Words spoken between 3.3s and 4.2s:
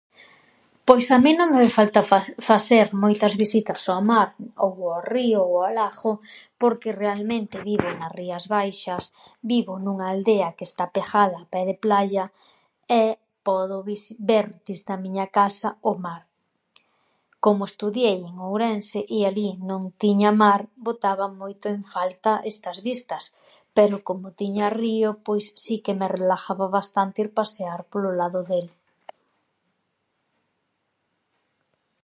visitas ao